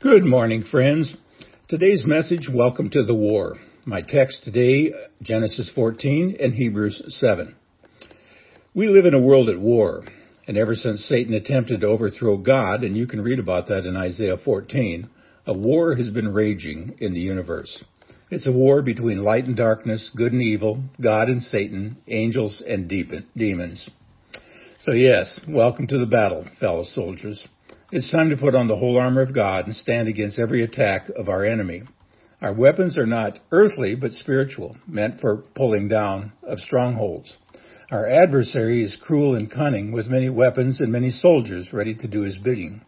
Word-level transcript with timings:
Good 0.00 0.24
morning, 0.24 0.62
friends. 0.62 1.12
Today's 1.66 2.04
message, 2.06 2.48
welcome 2.48 2.88
to 2.90 3.02
the 3.02 3.16
war. 3.16 3.56
My 3.84 4.00
text 4.00 4.44
today, 4.44 4.92
Genesis 5.22 5.72
14 5.74 6.36
and 6.38 6.54
Hebrews 6.54 7.02
7. 7.18 7.56
We 8.76 8.86
live 8.86 9.06
in 9.06 9.14
a 9.14 9.20
world 9.20 9.48
at 9.48 9.58
war, 9.58 10.04
and 10.46 10.56
ever 10.56 10.76
since 10.76 11.04
Satan 11.04 11.34
attempted 11.34 11.80
to 11.80 11.88
overthrow 11.88 12.36
God, 12.36 12.84
and 12.84 12.96
you 12.96 13.08
can 13.08 13.22
read 13.22 13.40
about 13.40 13.66
that 13.66 13.86
in 13.86 13.96
Isaiah 13.96 14.36
14, 14.36 15.10
a 15.46 15.52
war 15.52 15.96
has 15.96 16.10
been 16.10 16.32
raging 16.32 16.94
in 17.00 17.12
the 17.12 17.18
universe. 17.18 17.82
It's 18.30 18.46
a 18.46 18.52
war 18.52 18.82
between 18.82 19.24
light 19.24 19.46
and 19.46 19.56
darkness, 19.56 20.12
good 20.16 20.32
and 20.32 20.42
evil, 20.42 20.80
God 21.02 21.26
and 21.26 21.42
Satan, 21.42 21.96
angels 22.06 22.62
and 22.64 22.88
demons. 23.36 23.90
So 24.78 24.92
yes, 24.92 25.40
welcome 25.48 25.88
to 25.88 25.98
the 25.98 26.06
battle, 26.06 26.46
fellow 26.60 26.84
soldiers. 26.84 27.44
It's 27.90 28.12
time 28.12 28.28
to 28.28 28.36
put 28.36 28.54
on 28.54 28.68
the 28.68 28.76
whole 28.76 28.98
armor 28.98 29.22
of 29.22 29.34
God 29.34 29.64
and 29.64 29.74
stand 29.74 30.08
against 30.08 30.38
every 30.38 30.62
attack 30.62 31.08
of 31.16 31.30
our 31.30 31.42
enemy. 31.42 31.84
Our 32.42 32.52
weapons 32.52 32.98
are 32.98 33.06
not 33.06 33.38
earthly, 33.50 33.94
but 33.94 34.12
spiritual, 34.12 34.76
meant 34.86 35.22
for 35.22 35.38
pulling 35.54 35.88
down 35.88 36.32
of 36.42 36.58
strongholds. 36.60 37.34
Our 37.90 38.06
adversary 38.06 38.82
is 38.84 38.98
cruel 39.00 39.34
and 39.34 39.50
cunning, 39.50 39.90
with 39.90 40.06
many 40.06 40.28
weapons 40.28 40.80
and 40.80 40.92
many 40.92 41.08
soldiers 41.08 41.72
ready 41.72 41.94
to 41.94 42.06
do 42.06 42.20
his 42.20 42.36
bidding. 42.36 42.82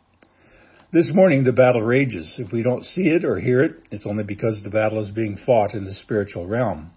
This 0.92 1.10
morning 1.14 1.44
the 1.44 1.52
battle 1.52 1.80
rages. 1.80 2.34
If 2.36 2.52
we 2.52 2.62
don't 2.62 2.84
see 2.84 3.08
it 3.08 3.24
or 3.24 3.40
hear 3.40 3.62
it, 3.62 3.76
it's 3.90 4.04
only 4.04 4.24
because 4.24 4.62
the 4.62 4.68
battle 4.68 5.02
is 5.02 5.10
being 5.10 5.38
fought 5.46 5.72
in 5.72 5.86
the 5.86 5.94
spiritual 5.94 6.46
realm. 6.46 6.90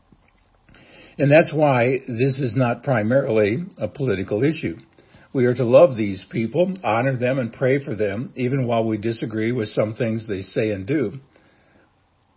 And 1.17 1.31
that's 1.31 1.53
why 1.53 1.99
this 2.05 2.41
is 2.41 2.53
not 2.53 2.83
primarily 2.83 3.59
a 3.77 3.87
political 3.87 4.43
issue. 4.43 4.75
We 5.33 5.45
are 5.45 5.55
to 5.55 5.65
love 5.65 5.97
these 5.97 6.23
people, 6.29 6.75
honor 6.83 7.17
them, 7.17 7.39
and 7.39 7.51
pray 7.51 7.83
for 7.83 7.95
them, 7.95 8.31
even 8.35 8.67
while 8.67 8.85
we 8.85 8.97
disagree 8.97 9.51
with 9.51 9.69
some 9.69 9.95
things 9.95 10.27
they 10.27 10.43
say 10.43 10.69
and 10.69 10.85
do. 10.85 11.13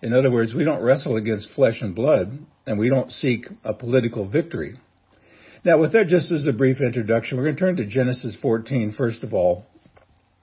In 0.02 0.14
other 0.14 0.30
words, 0.30 0.54
we 0.54 0.64
don't 0.64 0.82
wrestle 0.82 1.16
against 1.16 1.50
flesh 1.54 1.82
and 1.82 1.94
blood, 1.94 2.38
and 2.66 2.78
we 2.78 2.88
don't 2.88 3.12
seek 3.12 3.46
a 3.64 3.74
political 3.74 4.26
victory. 4.26 4.78
Now, 5.62 5.78
with 5.78 5.92
that 5.92 6.06
just 6.06 6.32
as 6.32 6.46
a 6.46 6.54
brief 6.54 6.80
introduction, 6.80 7.36
we're 7.36 7.44
going 7.44 7.56
to 7.56 7.60
turn 7.60 7.76
to 7.76 7.86
Genesis 7.86 8.36
14 8.40 8.94
first 8.96 9.22
of 9.22 9.34
all. 9.34 9.66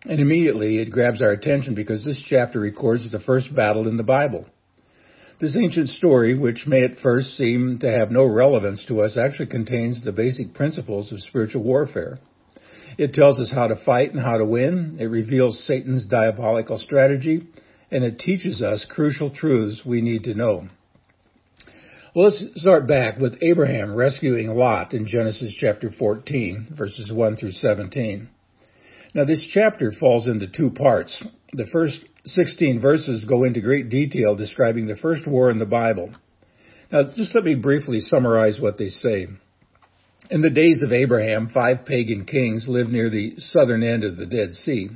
And 0.03 0.19
immediately 0.19 0.77
it 0.77 0.91
grabs 0.91 1.21
our 1.21 1.31
attention 1.31 1.75
because 1.75 2.03
this 2.03 2.23
chapter 2.29 2.59
records 2.59 3.09
the 3.09 3.21
first 3.21 3.55
battle 3.55 3.87
in 3.87 3.97
the 3.97 4.03
Bible. 4.03 4.45
This 5.39 5.57
ancient 5.57 5.89
story, 5.89 6.37
which 6.37 6.67
may 6.67 6.83
at 6.83 6.99
first 7.01 7.37
seem 7.37 7.79
to 7.79 7.91
have 7.91 8.11
no 8.11 8.25
relevance 8.25 8.85
to 8.87 9.01
us, 9.01 9.17
actually 9.17 9.47
contains 9.47 10.03
the 10.03 10.11
basic 10.11 10.53
principles 10.53 11.11
of 11.11 11.21
spiritual 11.21 11.63
warfare. 11.63 12.19
It 12.97 13.13
tells 13.13 13.39
us 13.39 13.51
how 13.51 13.67
to 13.67 13.83
fight 13.85 14.13
and 14.13 14.21
how 14.21 14.37
to 14.37 14.45
win. 14.45 14.97
It 14.99 15.05
reveals 15.05 15.65
Satan's 15.65 16.05
diabolical 16.05 16.77
strategy, 16.77 17.47
and 17.91 18.03
it 18.03 18.19
teaches 18.19 18.61
us 18.61 18.85
crucial 18.89 19.29
truths 19.29 19.81
we 19.85 20.01
need 20.01 20.23
to 20.25 20.35
know. 20.35 20.67
Well, 22.15 22.25
let's 22.25 22.43
start 22.55 22.87
back 22.87 23.17
with 23.17 23.41
Abraham 23.41 23.95
rescuing 23.95 24.47
Lot 24.49 24.93
in 24.93 25.07
Genesis 25.07 25.55
chapter 25.59 25.89
14, 25.89 26.75
verses 26.77 27.11
1 27.11 27.37
through 27.37 27.53
17. 27.53 28.29
Now, 29.15 29.25
this 29.25 29.47
chapter 29.51 29.91
falls 29.99 30.27
into 30.27 30.47
two 30.47 30.69
parts. 30.69 31.23
The 31.53 31.67
first 31.71 32.05
16 32.25 32.79
verses 32.79 33.25
go 33.25 33.43
into 33.43 33.61
great 33.61 33.89
detail 33.89 34.35
describing 34.35 34.85
the 34.85 34.97
first 34.97 35.27
war 35.27 35.49
in 35.49 35.57
the 35.57 35.65
Bible. 35.65 36.13
Now, 36.91 37.11
just 37.15 37.33
let 37.33 37.43
me 37.43 37.55
briefly 37.55 37.99
summarize 37.99 38.59
what 38.61 38.77
they 38.77 38.89
say. 38.89 39.27
In 40.29 40.41
the 40.41 40.49
days 40.49 40.81
of 40.81 40.93
Abraham, 40.93 41.49
five 41.53 41.85
pagan 41.85 42.25
kings 42.25 42.65
lived 42.69 42.89
near 42.89 43.09
the 43.09 43.33
southern 43.37 43.83
end 43.83 44.03
of 44.03 44.15
the 44.15 44.25
Dead 44.25 44.53
Sea. 44.53 44.89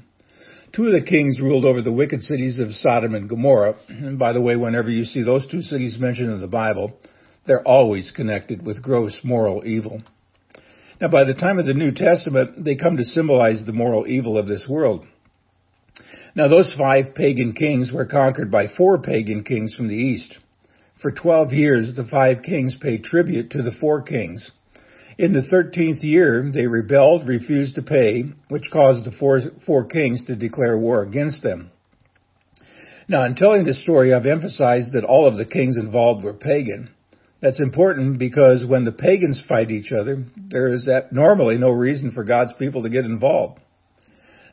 Two 0.73 0.85
of 0.85 0.93
the 0.93 1.07
kings 1.07 1.41
ruled 1.41 1.65
over 1.65 1.81
the 1.81 1.91
wicked 1.91 2.21
cities 2.21 2.59
of 2.59 2.71
Sodom 2.71 3.13
and 3.13 3.29
Gomorrah. 3.29 3.75
And 3.89 4.17
by 4.17 4.31
the 4.31 4.41
way, 4.41 4.55
whenever 4.55 4.89
you 4.89 5.03
see 5.03 5.23
those 5.23 5.47
two 5.47 5.61
cities 5.61 5.97
mentioned 5.99 6.31
in 6.31 6.39
the 6.39 6.47
Bible, 6.47 6.93
they're 7.45 7.67
always 7.67 8.11
connected 8.15 8.65
with 8.65 8.81
gross 8.81 9.19
moral 9.23 9.65
evil. 9.65 10.01
Now, 11.01 11.09
by 11.09 11.25
the 11.25 11.33
time 11.33 11.59
of 11.59 11.65
the 11.65 11.73
New 11.73 11.91
Testament, 11.91 12.63
they 12.63 12.75
come 12.75 12.97
to 12.97 13.03
symbolize 13.03 13.63
the 13.65 13.73
moral 13.73 14.07
evil 14.07 14.37
of 14.37 14.47
this 14.47 14.65
world. 14.67 15.05
Now, 16.35 16.47
those 16.47 16.73
five 16.77 17.15
pagan 17.15 17.53
kings 17.53 17.91
were 17.91 18.05
conquered 18.05 18.49
by 18.49 18.67
four 18.67 19.01
pagan 19.01 19.43
kings 19.43 19.75
from 19.75 19.89
the 19.89 19.95
east. 19.95 20.37
For 21.01 21.11
12 21.11 21.51
years, 21.51 21.93
the 21.95 22.05
five 22.05 22.43
kings 22.43 22.77
paid 22.79 23.03
tribute 23.03 23.51
to 23.51 23.61
the 23.61 23.75
four 23.79 24.01
kings. 24.01 24.51
In 25.17 25.33
the 25.33 25.41
thirteenth 25.41 26.03
year, 26.03 26.51
they 26.53 26.67
rebelled, 26.67 27.27
refused 27.27 27.75
to 27.75 27.81
pay, 27.81 28.25
which 28.49 28.69
caused 28.71 29.03
the 29.03 29.11
four, 29.17 29.39
four 29.65 29.85
kings 29.85 30.23
to 30.25 30.35
declare 30.35 30.77
war 30.77 31.01
against 31.01 31.41
them. 31.41 31.71
Now, 33.07 33.23
in 33.23 33.35
telling 33.35 33.63
this 33.63 33.81
story, 33.81 34.13
I've 34.13 34.27
emphasized 34.27 34.93
that 34.93 35.05
all 35.05 35.27
of 35.27 35.37
the 35.37 35.45
kings 35.45 35.77
involved 35.77 36.23
were 36.23 36.33
pagan. 36.33 36.91
That's 37.41 37.61
important 37.61 38.19
because 38.19 38.65
when 38.65 38.83
the 38.83 38.91
pagans 38.91 39.43
fight 39.47 39.71
each 39.71 39.91
other, 39.91 40.23
there 40.35 40.71
is 40.73 40.89
normally 41.11 41.57
no 41.57 41.71
reason 41.71 42.11
for 42.11 42.23
God's 42.23 42.53
people 42.59 42.83
to 42.83 42.89
get 42.89 43.05
involved. 43.05 43.59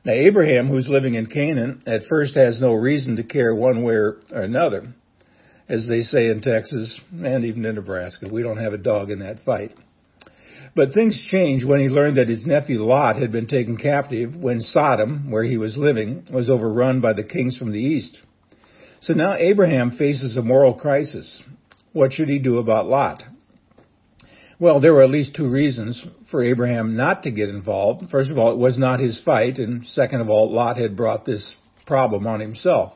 Now, 0.05 0.13
Abraham, 0.13 0.69
who's 0.69 0.89
living 0.89 1.15
in 1.15 1.27
Canaan, 1.27 1.83
at 1.87 2.05
first 2.09 2.37
has 2.37 2.61
no 2.61 2.75
reason 2.75 3.17
to 3.17 3.23
care 3.23 3.55
one 3.55 3.83
way 3.83 3.95
or 3.95 4.21
another. 4.31 4.95
As 5.69 5.89
they 5.89 6.03
say 6.03 6.27
in 6.29 6.43
Texas 6.43 7.01
and 7.13 7.45
even 7.45 7.65
in 7.65 7.75
Nebraska, 7.75 8.29
we 8.31 8.43
don't 8.43 8.63
have 8.63 8.75
a 8.75 8.79
dog 8.79 9.11
in 9.11 9.21
that 9.21 9.41
fight. 9.45 9.73
But 10.75 10.93
things 10.93 11.29
changed 11.31 11.67
when 11.67 11.81
he 11.81 11.89
learned 11.89 12.17
that 12.17 12.29
his 12.29 12.45
nephew 12.45 12.83
Lot 12.83 13.17
had 13.17 13.31
been 13.31 13.47
taken 13.47 13.77
captive 13.77 14.35
when 14.35 14.61
Sodom, 14.61 15.31
where 15.31 15.45
he 15.45 15.57
was 15.57 15.77
living, 15.77 16.27
was 16.33 16.51
overrun 16.51 17.01
by 17.01 17.13
the 17.13 17.23
kings 17.23 17.57
from 17.57 17.71
the 17.71 17.79
east. 17.79 18.19
So 19.01 19.13
now 19.13 19.35
Abraham 19.35 19.93
faces 19.93 20.37
a 20.37 20.43
moral 20.43 20.75
crisis. 20.75 21.43
What 21.93 22.13
should 22.13 22.29
he 22.29 22.41
do 22.41 22.59
about 22.59 22.87
Lot? 22.87 23.23
Well, 24.59 24.81
there 24.81 24.93
were 24.93 25.03
at 25.03 25.11
least 25.11 25.35
two 25.37 25.49
reasons 25.49 26.05
for 26.31 26.43
Abraham 26.43 26.97
not 26.97 27.23
to 27.25 27.31
get 27.31 27.49
involved. 27.49 28.11
First 28.11 28.31
of 28.31 28.39
all, 28.39 28.53
it 28.53 28.59
was 28.59 28.79
not 28.79 28.99
his 28.99 29.21
fight, 29.25 29.59
and 29.59 29.87
second 29.87 30.21
of 30.21 30.29
all, 30.29 30.53
Lot 30.53 30.77
had 30.77 30.97
brought 30.97 31.25
this 31.25 31.55
problem 31.87 32.27
on 32.27 32.41
himself. 32.41 32.95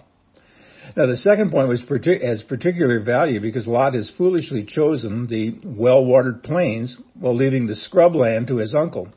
Now, 0.96 1.06
the 1.06 1.16
second 1.16 1.50
point 1.50 1.68
was 1.68 1.82
has 2.22 2.42
particular 2.42 3.00
value 3.02 3.40
because 3.40 3.66
Lot 3.66 3.94
has 3.94 4.12
foolishly 4.16 4.64
chosen 4.64 5.26
the 5.26 5.58
well-watered 5.64 6.42
plains 6.42 6.96
while 7.18 7.36
leaving 7.36 7.66
the 7.66 7.74
scrubland 7.74 8.48
to 8.48 8.56
his 8.56 8.74
uncle. 8.74 9.08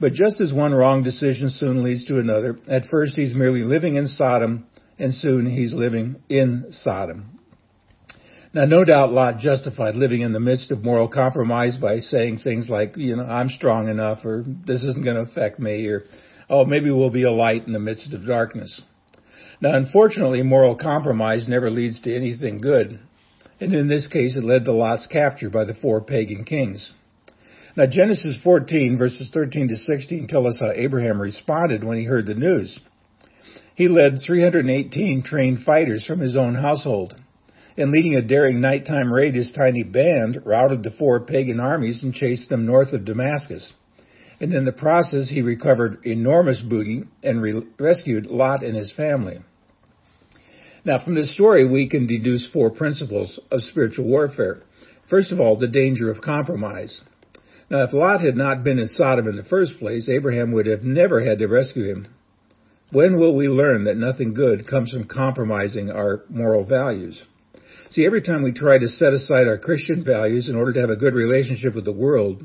But 0.00 0.12
just 0.12 0.40
as 0.40 0.52
one 0.52 0.72
wrong 0.74 1.02
decision 1.02 1.50
soon 1.50 1.82
leads 1.82 2.04
to 2.06 2.18
another, 2.18 2.58
at 2.68 2.86
first 2.86 3.16
he's 3.16 3.34
merely 3.34 3.62
living 3.62 3.96
in 3.96 4.06
Sodom, 4.06 4.66
and 4.98 5.14
soon 5.14 5.46
he's 5.46 5.72
living 5.72 6.16
in 6.28 6.66
Sodom. 6.70 7.38
Now, 8.54 8.64
no 8.64 8.82
doubt 8.84 9.12
Lot 9.12 9.38
justified 9.38 9.94
living 9.94 10.22
in 10.22 10.32
the 10.32 10.40
midst 10.40 10.70
of 10.70 10.82
moral 10.82 11.08
compromise 11.08 11.76
by 11.76 11.98
saying 11.98 12.38
things 12.38 12.68
like, 12.68 12.96
you 12.96 13.16
know, 13.16 13.24
I'm 13.24 13.50
strong 13.50 13.88
enough, 13.88 14.24
or 14.24 14.44
this 14.66 14.82
isn't 14.82 15.04
going 15.04 15.16
to 15.16 15.30
affect 15.30 15.60
me, 15.60 15.86
or, 15.86 16.04
oh, 16.48 16.64
maybe 16.64 16.90
we'll 16.90 17.10
be 17.10 17.24
a 17.24 17.30
light 17.30 17.66
in 17.66 17.72
the 17.72 17.78
midst 17.78 18.14
of 18.14 18.26
darkness. 18.26 18.80
Now, 19.60 19.74
unfortunately, 19.74 20.42
moral 20.42 20.76
compromise 20.76 21.48
never 21.48 21.70
leads 21.70 22.00
to 22.02 22.14
anything 22.14 22.60
good. 22.60 23.00
And 23.60 23.74
in 23.74 23.88
this 23.88 24.06
case, 24.06 24.36
it 24.36 24.44
led 24.44 24.64
to 24.64 24.72
Lot's 24.72 25.08
capture 25.08 25.50
by 25.50 25.64
the 25.64 25.74
four 25.74 26.00
pagan 26.00 26.44
kings. 26.44 26.92
Now, 27.76 27.86
Genesis 27.86 28.38
14 28.42 28.96
verses 28.98 29.30
13 29.32 29.68
to 29.68 29.76
16 29.76 30.28
tell 30.28 30.46
us 30.46 30.60
how 30.60 30.70
Abraham 30.70 31.20
responded 31.20 31.82
when 31.82 31.98
he 31.98 32.04
heard 32.04 32.26
the 32.26 32.34
news. 32.34 32.78
He 33.74 33.88
led 33.88 34.18
318 34.24 35.22
trained 35.22 35.64
fighters 35.64 36.04
from 36.04 36.20
his 36.20 36.36
own 36.36 36.54
household. 36.54 37.16
And 37.76 37.92
leading 37.92 38.16
a 38.16 38.22
daring 38.22 38.60
nighttime 38.60 39.12
raid, 39.12 39.34
his 39.34 39.52
tiny 39.52 39.84
band 39.84 40.40
routed 40.44 40.82
the 40.82 40.90
four 40.90 41.20
pagan 41.20 41.60
armies 41.60 42.02
and 42.02 42.12
chased 42.12 42.48
them 42.48 42.66
north 42.66 42.92
of 42.92 43.04
Damascus 43.04 43.72
and 44.40 44.52
in 44.52 44.64
the 44.64 44.72
process 44.72 45.28
he 45.28 45.42
recovered 45.42 46.04
enormous 46.04 46.60
booty 46.60 47.04
and 47.22 47.42
re- 47.42 47.66
rescued 47.78 48.26
Lot 48.26 48.62
and 48.62 48.76
his 48.76 48.92
family. 48.92 49.40
Now, 50.88 50.98
from 51.04 51.16
this 51.16 51.34
story, 51.34 51.68
we 51.68 51.86
can 51.86 52.06
deduce 52.06 52.48
four 52.50 52.70
principles 52.70 53.38
of 53.50 53.60
spiritual 53.60 54.06
warfare. 54.06 54.62
First 55.10 55.32
of 55.32 55.38
all, 55.38 55.58
the 55.58 55.68
danger 55.68 56.10
of 56.10 56.22
compromise. 56.22 57.02
Now, 57.68 57.82
if 57.82 57.92
Lot 57.92 58.22
had 58.22 58.38
not 58.38 58.64
been 58.64 58.78
in 58.78 58.88
Sodom 58.88 59.28
in 59.28 59.36
the 59.36 59.44
first 59.44 59.78
place, 59.80 60.08
Abraham 60.08 60.50
would 60.52 60.64
have 60.64 60.84
never 60.84 61.22
had 61.22 61.40
to 61.40 61.46
rescue 61.46 61.90
him. 61.90 62.08
When 62.90 63.20
will 63.20 63.36
we 63.36 63.48
learn 63.48 63.84
that 63.84 63.98
nothing 63.98 64.32
good 64.32 64.66
comes 64.66 64.90
from 64.90 65.04
compromising 65.04 65.90
our 65.90 66.22
moral 66.30 66.64
values? 66.64 67.22
See, 67.90 68.06
every 68.06 68.22
time 68.22 68.42
we 68.42 68.52
try 68.52 68.78
to 68.78 68.88
set 68.88 69.12
aside 69.12 69.46
our 69.46 69.58
Christian 69.58 70.02
values 70.02 70.48
in 70.48 70.56
order 70.56 70.72
to 70.72 70.80
have 70.80 70.88
a 70.88 70.96
good 70.96 71.12
relationship 71.12 71.74
with 71.74 71.84
the 71.84 71.92
world, 71.92 72.42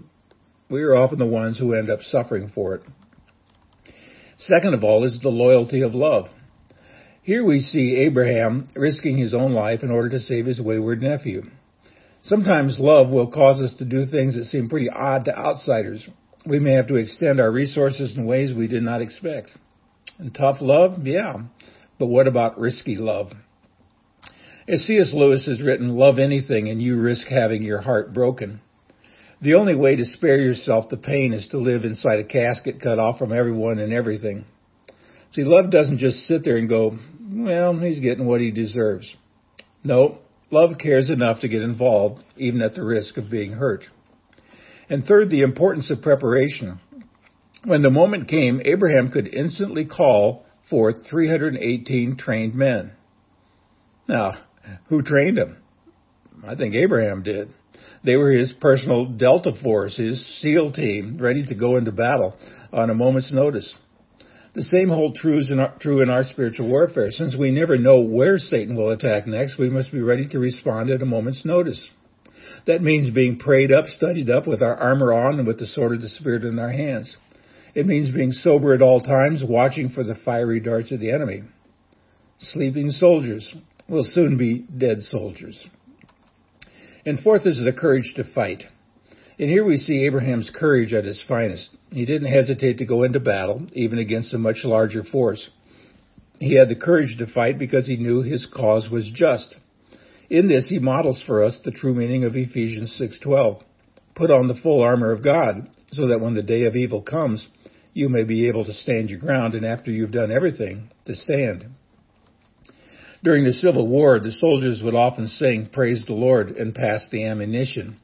we 0.69 0.83
are 0.83 0.97
often 0.97 1.17
the 1.17 1.25
ones 1.25 1.59
who 1.59 1.73
end 1.73 1.89
up 1.89 2.01
suffering 2.01 2.51
for 2.53 2.75
it. 2.75 2.81
Second 4.35 4.73
of 4.73 4.83
all 4.83 5.05
is 5.05 5.17
the 5.21 5.29
loyalty 5.29 5.81
of 5.81 5.95
love. 5.95 6.27
Here 7.23 7.45
we 7.45 7.61
see 7.61 7.95
Abraham 8.05 8.67
risking 8.75 9.17
his 9.17 9.33
own 9.33 9.53
life 9.53 9.81
in 9.81 9.91
order 9.91 10.09
to 10.09 10.19
save 10.19 10.45
his 10.45 10.59
wayward 10.59 11.01
nephew. 11.01 11.43
Sometimes 12.21 12.79
love 12.81 13.09
will 13.11 13.31
cause 13.31 13.61
us 13.61 13.73
to 13.77 13.85
do 13.85 14.05
things 14.05 14.35
that 14.35 14.45
seem 14.45 14.67
pretty 14.67 14.89
odd 14.89 15.23
to 15.25 15.37
outsiders. 15.37 16.05
We 16.45 16.59
may 16.59 16.73
have 16.73 16.87
to 16.87 16.95
extend 16.95 17.39
our 17.39 17.49
resources 17.49 18.13
in 18.17 18.25
ways 18.25 18.53
we 18.53 18.67
did 18.67 18.83
not 18.83 19.01
expect. 19.01 19.51
And 20.19 20.35
tough 20.35 20.57
love, 20.59 21.07
yeah. 21.07 21.35
But 21.97 22.07
what 22.07 22.27
about 22.27 22.59
risky 22.59 22.97
love? 22.97 23.31
As 24.67 24.81
C.S. 24.81 25.11
Lewis 25.13 25.45
has 25.47 25.61
written, 25.61 25.95
love 25.95 26.19
anything 26.19 26.67
and 26.67 26.81
you 26.81 26.99
risk 26.99 27.27
having 27.27 27.63
your 27.63 27.79
heart 27.79 28.13
broken. 28.13 28.59
The 29.41 29.53
only 29.53 29.75
way 29.75 29.95
to 29.95 30.05
spare 30.05 30.41
yourself 30.41 30.89
the 30.89 30.97
pain 30.97 31.31
is 31.31 31.47
to 31.51 31.57
live 31.57 31.85
inside 31.85 32.19
a 32.19 32.25
casket 32.25 32.81
cut 32.81 32.99
off 32.99 33.17
from 33.17 33.31
everyone 33.31 33.79
and 33.79 33.93
everything. 33.93 34.43
See, 35.33 35.43
love 35.43 35.71
doesn't 35.71 35.97
just 35.97 36.27
sit 36.27 36.43
there 36.43 36.57
and 36.57 36.69
go, 36.69 36.99
well, 37.35 37.77
he's 37.79 37.99
getting 37.99 38.25
what 38.25 38.41
he 38.41 38.51
deserves. 38.51 39.15
No, 39.83 40.19
love 40.51 40.77
cares 40.79 41.09
enough 41.09 41.41
to 41.41 41.47
get 41.47 41.61
involved, 41.61 42.23
even 42.37 42.61
at 42.61 42.75
the 42.75 42.83
risk 42.83 43.17
of 43.17 43.29
being 43.29 43.53
hurt. 43.53 43.83
And 44.89 45.05
third, 45.05 45.29
the 45.29 45.41
importance 45.41 45.89
of 45.89 46.01
preparation. 46.01 46.79
When 47.65 47.81
the 47.81 47.89
moment 47.89 48.27
came, 48.27 48.61
Abraham 48.63 49.09
could 49.09 49.33
instantly 49.33 49.85
call 49.85 50.45
forth 50.69 51.07
318 51.09 52.17
trained 52.17 52.55
men. 52.55 52.91
Now, 54.07 54.33
who 54.87 55.01
trained 55.01 55.37
them? 55.37 55.57
I 56.45 56.55
think 56.55 56.75
Abraham 56.75 57.23
did. 57.23 57.49
They 58.03 58.17
were 58.17 58.31
his 58.31 58.53
personal 58.59 59.05
Delta 59.05 59.53
Force, 59.63 59.95
his 59.95 60.41
SEAL 60.41 60.73
team, 60.73 61.17
ready 61.19 61.45
to 61.45 61.55
go 61.55 61.77
into 61.77 61.93
battle 61.93 62.35
on 62.73 62.89
a 62.89 62.93
moment's 62.93 63.31
notice. 63.31 63.77
The 64.53 64.61
same 64.61 64.89
holds 64.89 65.19
true 65.19 65.39
in, 65.49 65.59
our, 65.59 65.73
true 65.79 66.01
in 66.01 66.09
our 66.09 66.23
spiritual 66.23 66.69
warfare. 66.69 67.09
Since 67.09 67.35
we 67.35 67.49
never 67.49 67.77
know 67.77 68.01
where 68.01 68.37
Satan 68.37 68.75
will 68.75 68.91
attack 68.91 69.25
next, 69.25 69.57
we 69.57 69.69
must 69.69 69.91
be 69.91 70.01
ready 70.01 70.27
to 70.27 70.39
respond 70.39 70.91
at 70.91 71.01
a 71.01 71.05
moment's 71.05 71.43
notice. 71.43 71.89
That 72.67 72.83
means 72.83 73.09
being 73.09 73.39
prayed 73.39 73.71
up, 73.71 73.85
studied 73.87 74.29
up, 74.29 74.45
with 74.45 74.61
our 74.61 74.75
armor 74.75 75.11
on, 75.11 75.39
and 75.39 75.47
with 75.47 75.59
the 75.59 75.65
sword 75.65 75.93
of 75.93 76.01
the 76.01 76.07
Spirit 76.07 76.43
in 76.43 76.59
our 76.59 76.71
hands. 76.71 77.17
It 77.73 77.87
means 77.87 78.13
being 78.13 78.31
sober 78.31 78.73
at 78.73 78.81
all 78.83 79.01
times, 79.01 79.43
watching 79.43 79.89
for 79.89 80.03
the 80.03 80.15
fiery 80.23 80.59
darts 80.59 80.91
of 80.91 80.99
the 80.99 81.11
enemy. 81.11 81.43
Sleeping 82.39 82.91
soldiers 82.91 83.55
will 83.89 84.03
soon 84.03 84.37
be 84.37 84.59
dead 84.77 85.01
soldiers. 85.01 85.67
And 87.05 87.19
fourth 87.19 87.47
is 87.47 87.63
the 87.63 87.73
courage 87.73 88.13
to 88.17 88.23
fight. 88.33 88.63
And 89.39 89.49
here 89.49 89.65
we 89.65 89.77
see 89.77 90.05
Abraham's 90.05 90.51
courage 90.53 90.93
at 90.93 91.05
his 91.05 91.23
finest. 91.27 91.69
He 91.91 92.05
didn't 92.05 92.31
hesitate 92.31 92.77
to 92.77 92.85
go 92.85 93.03
into 93.03 93.19
battle, 93.19 93.65
even 93.73 93.97
against 93.97 94.33
a 94.33 94.37
much 94.37 94.63
larger 94.63 95.03
force. 95.03 95.49
He 96.39 96.55
had 96.55 96.69
the 96.69 96.75
courage 96.75 97.17
to 97.17 97.33
fight 97.33 97.57
because 97.57 97.87
he 97.87 97.97
knew 97.97 98.21
his 98.21 98.45
cause 98.53 98.89
was 98.91 99.11
just. 99.13 99.55
In 100.29 100.47
this, 100.47 100.69
he 100.69 100.79
models 100.79 101.23
for 101.25 101.43
us 101.43 101.59
the 101.63 101.71
true 101.71 101.93
meaning 101.93 102.23
of 102.25 102.35
Ephesians 102.35 102.95
6:12. 102.99 103.61
Put 104.15 104.29
on 104.29 104.47
the 104.47 104.55
full 104.55 104.81
armor 104.81 105.11
of 105.11 105.23
God, 105.23 105.67
so 105.91 106.07
that 106.07 106.21
when 106.21 106.35
the 106.35 106.43
day 106.43 106.65
of 106.65 106.75
evil 106.75 107.01
comes, 107.01 107.47
you 107.93 108.09
may 108.09 108.23
be 108.23 108.47
able 108.47 108.65
to 108.65 108.73
stand 108.73 109.09
your 109.09 109.19
ground, 109.19 109.55
and 109.55 109.65
after 109.65 109.91
you've 109.91 110.11
done 110.11 110.31
everything, 110.31 110.89
to 111.05 111.15
stand. 111.15 111.65
During 113.23 113.45
the 113.45 113.53
Civil 113.53 113.87
War, 113.87 114.19
the 114.19 114.31
soldiers 114.31 114.83
would 114.83 114.95
often 114.95 115.27
sing, 115.27 115.67
Praise 115.71 116.03
the 116.05 116.13
Lord, 116.13 116.49
and 116.51 116.75
pass 116.75 117.07
the 117.09 117.23
ammunition. 117.23 117.97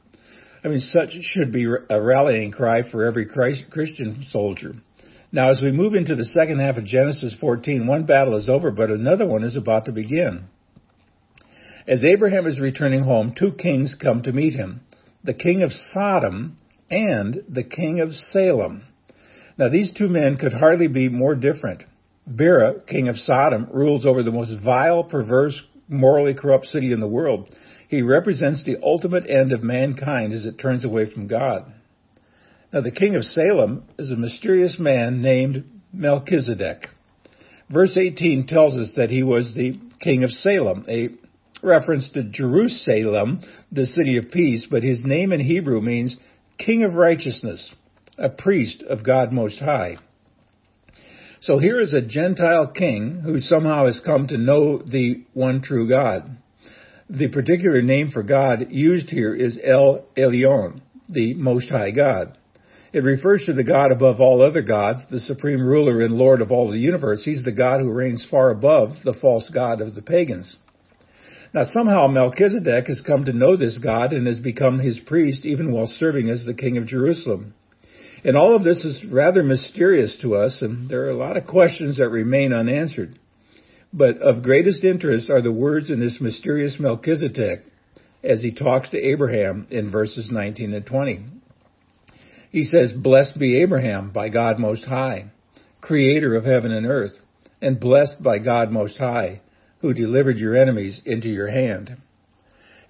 I 0.62 0.68
mean, 0.68 0.80
such 0.80 1.10
should 1.22 1.52
be 1.52 1.66
a 1.88 2.02
rallying 2.02 2.52
cry 2.52 2.88
for 2.90 3.04
every 3.04 3.26
Christian 3.26 4.24
soldier. 4.28 4.74
Now, 5.32 5.50
as 5.50 5.60
we 5.62 5.70
move 5.70 5.94
into 5.94 6.16
the 6.16 6.24
second 6.24 6.58
half 6.58 6.76
of 6.76 6.84
Genesis 6.84 7.36
14, 7.40 7.86
one 7.86 8.04
battle 8.04 8.36
is 8.36 8.48
over, 8.48 8.70
but 8.70 8.90
another 8.90 9.26
one 9.26 9.44
is 9.44 9.56
about 9.56 9.86
to 9.86 9.92
begin. 9.92 10.44
As 11.86 12.04
Abraham 12.04 12.46
is 12.46 12.60
returning 12.60 13.04
home, 13.04 13.34
two 13.36 13.52
kings 13.52 13.96
come 14.00 14.22
to 14.22 14.32
meet 14.32 14.54
him 14.54 14.80
the 15.22 15.34
king 15.34 15.62
of 15.62 15.70
Sodom 15.70 16.56
and 16.90 17.42
the 17.48 17.64
king 17.64 18.00
of 18.00 18.12
Salem. 18.12 18.84
Now, 19.58 19.68
these 19.68 19.90
two 19.96 20.08
men 20.08 20.36
could 20.36 20.54
hardly 20.54 20.88
be 20.88 21.10
more 21.10 21.34
different. 21.34 21.84
Bera, 22.26 22.80
king 22.80 23.08
of 23.08 23.16
Sodom, 23.16 23.68
rules 23.72 24.06
over 24.06 24.22
the 24.22 24.30
most 24.30 24.52
vile, 24.62 25.04
perverse, 25.04 25.60
morally 25.88 26.32
corrupt 26.34 26.66
city 26.66 26.92
in 26.92 27.00
the 27.00 27.08
world. 27.08 27.54
He 27.90 28.02
represents 28.02 28.62
the 28.62 28.78
ultimate 28.84 29.28
end 29.28 29.50
of 29.50 29.64
mankind 29.64 30.32
as 30.32 30.46
it 30.46 30.60
turns 30.60 30.84
away 30.84 31.12
from 31.12 31.26
God. 31.26 31.72
Now, 32.72 32.82
the 32.82 32.92
king 32.92 33.16
of 33.16 33.24
Salem 33.24 33.82
is 33.98 34.12
a 34.12 34.16
mysterious 34.16 34.78
man 34.78 35.20
named 35.22 35.64
Melchizedek. 35.92 36.86
Verse 37.68 37.96
18 37.96 38.46
tells 38.46 38.76
us 38.76 38.92
that 38.94 39.10
he 39.10 39.24
was 39.24 39.54
the 39.54 39.80
king 39.98 40.22
of 40.22 40.30
Salem, 40.30 40.86
a 40.88 41.08
reference 41.64 42.08
to 42.10 42.22
Jerusalem, 42.22 43.40
the 43.72 43.86
city 43.86 44.18
of 44.18 44.30
peace, 44.30 44.68
but 44.70 44.84
his 44.84 45.04
name 45.04 45.32
in 45.32 45.40
Hebrew 45.40 45.80
means 45.80 46.16
king 46.58 46.84
of 46.84 46.94
righteousness, 46.94 47.74
a 48.16 48.30
priest 48.30 48.84
of 48.88 49.04
God 49.04 49.32
Most 49.32 49.58
High. 49.58 49.96
So 51.40 51.58
here 51.58 51.80
is 51.80 51.92
a 51.92 52.06
Gentile 52.06 52.68
king 52.68 53.22
who 53.24 53.40
somehow 53.40 53.86
has 53.86 54.00
come 54.04 54.28
to 54.28 54.38
know 54.38 54.78
the 54.78 55.24
one 55.34 55.60
true 55.60 55.88
God. 55.88 56.36
The 57.12 57.26
particular 57.26 57.82
name 57.82 58.12
for 58.12 58.22
God 58.22 58.68
used 58.70 59.10
here 59.10 59.34
is 59.34 59.58
El 59.64 60.04
Elyon, 60.16 60.80
the 61.08 61.34
Most 61.34 61.68
High 61.68 61.90
God. 61.90 62.38
It 62.92 63.02
refers 63.02 63.44
to 63.46 63.52
the 63.52 63.64
God 63.64 63.90
above 63.90 64.20
all 64.20 64.40
other 64.40 64.62
gods, 64.62 65.04
the 65.10 65.18
supreme 65.18 65.60
ruler 65.60 66.02
and 66.02 66.14
Lord 66.14 66.40
of 66.40 66.52
all 66.52 66.70
the 66.70 66.78
universe. 66.78 67.24
He's 67.24 67.42
the 67.42 67.50
God 67.50 67.80
who 67.80 67.90
reigns 67.90 68.28
far 68.30 68.50
above 68.50 68.90
the 69.04 69.14
false 69.20 69.50
God 69.52 69.80
of 69.80 69.96
the 69.96 70.02
pagans. 70.02 70.56
Now 71.52 71.64
somehow 71.64 72.06
Melchizedek 72.06 72.86
has 72.86 73.02
come 73.04 73.24
to 73.24 73.32
know 73.32 73.56
this 73.56 73.76
God 73.78 74.12
and 74.12 74.28
has 74.28 74.38
become 74.38 74.78
his 74.78 75.00
priest 75.00 75.44
even 75.44 75.72
while 75.72 75.88
serving 75.88 76.30
as 76.30 76.44
the 76.44 76.54
king 76.54 76.78
of 76.78 76.86
Jerusalem. 76.86 77.54
And 78.22 78.36
all 78.36 78.54
of 78.54 78.62
this 78.62 78.84
is 78.84 79.04
rather 79.10 79.42
mysterious 79.42 80.16
to 80.22 80.36
us, 80.36 80.62
and 80.62 80.88
there 80.88 81.06
are 81.06 81.10
a 81.10 81.16
lot 81.16 81.36
of 81.36 81.48
questions 81.48 81.98
that 81.98 82.10
remain 82.10 82.52
unanswered. 82.52 83.18
But 83.92 84.18
of 84.18 84.42
greatest 84.42 84.84
interest 84.84 85.30
are 85.30 85.42
the 85.42 85.52
words 85.52 85.90
in 85.90 85.98
this 85.98 86.20
mysterious 86.20 86.78
Melchizedek 86.78 87.64
as 88.22 88.42
he 88.42 88.52
talks 88.52 88.90
to 88.90 88.98
Abraham 88.98 89.66
in 89.70 89.90
verses 89.90 90.28
19 90.30 90.74
and 90.74 90.86
20. 90.86 91.24
He 92.50 92.62
says, 92.62 92.92
Blessed 92.92 93.38
be 93.38 93.60
Abraham 93.62 94.10
by 94.10 94.28
God 94.28 94.58
Most 94.58 94.84
High, 94.84 95.32
creator 95.80 96.36
of 96.36 96.44
heaven 96.44 96.72
and 96.72 96.86
earth, 96.86 97.14
and 97.60 97.80
blessed 97.80 98.22
by 98.22 98.38
God 98.38 98.70
Most 98.70 98.98
High, 98.98 99.40
who 99.80 99.94
delivered 99.94 100.38
your 100.38 100.56
enemies 100.56 101.00
into 101.04 101.28
your 101.28 101.48
hand. 101.48 101.96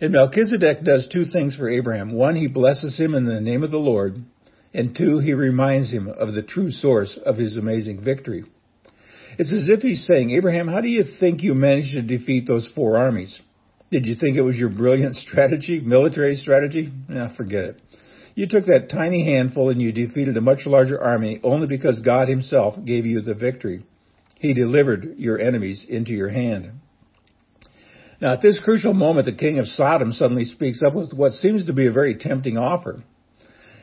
And 0.00 0.12
Melchizedek 0.12 0.82
does 0.82 1.08
two 1.08 1.26
things 1.26 1.56
for 1.56 1.68
Abraham. 1.68 2.12
One, 2.12 2.36
he 2.36 2.46
blesses 2.46 2.98
him 2.98 3.14
in 3.14 3.26
the 3.26 3.40
name 3.40 3.62
of 3.62 3.70
the 3.70 3.76
Lord, 3.76 4.22
and 4.72 4.96
two, 4.96 5.18
he 5.18 5.34
reminds 5.34 5.92
him 5.92 6.08
of 6.08 6.32
the 6.32 6.42
true 6.42 6.70
source 6.70 7.18
of 7.24 7.36
his 7.36 7.56
amazing 7.56 8.02
victory. 8.02 8.44
It's 9.40 9.54
as 9.54 9.70
if 9.70 9.80
he's 9.80 10.06
saying, 10.06 10.32
Abraham, 10.32 10.68
how 10.68 10.82
do 10.82 10.88
you 10.88 11.02
think 11.18 11.42
you 11.42 11.54
managed 11.54 11.94
to 11.94 12.02
defeat 12.02 12.46
those 12.46 12.68
four 12.74 12.98
armies? 12.98 13.40
Did 13.90 14.04
you 14.04 14.14
think 14.14 14.36
it 14.36 14.42
was 14.42 14.56
your 14.56 14.68
brilliant 14.68 15.16
strategy, 15.16 15.80
military 15.80 16.36
strategy? 16.36 16.92
Nah, 17.08 17.34
forget 17.34 17.64
it. 17.64 17.80
You 18.34 18.46
took 18.46 18.66
that 18.66 18.90
tiny 18.90 19.24
handful 19.24 19.70
and 19.70 19.80
you 19.80 19.92
defeated 19.92 20.36
a 20.36 20.42
much 20.42 20.66
larger 20.66 21.02
army 21.02 21.40
only 21.42 21.66
because 21.66 22.00
God 22.00 22.28
himself 22.28 22.74
gave 22.84 23.06
you 23.06 23.22
the 23.22 23.32
victory. 23.32 23.82
He 24.34 24.52
delivered 24.52 25.14
your 25.16 25.38
enemies 25.38 25.86
into 25.88 26.12
your 26.12 26.28
hand. 26.28 26.72
Now 28.20 28.34
at 28.34 28.42
this 28.42 28.60
crucial 28.62 28.92
moment, 28.92 29.24
the 29.24 29.32
king 29.32 29.58
of 29.58 29.66
Sodom 29.68 30.12
suddenly 30.12 30.44
speaks 30.44 30.82
up 30.82 30.94
with 30.94 31.14
what 31.14 31.32
seems 31.32 31.64
to 31.64 31.72
be 31.72 31.86
a 31.86 31.92
very 31.92 32.14
tempting 32.14 32.58
offer. 32.58 33.02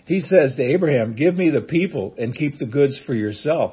He 0.06 0.20
says 0.20 0.56
to 0.58 0.62
Abraham, 0.62 1.16
Give 1.16 1.34
me 1.34 1.50
the 1.50 1.62
people 1.62 2.14
and 2.16 2.36
keep 2.36 2.60
the 2.60 2.68
goods 2.68 3.02
for 3.08 3.16
yourself. 3.16 3.72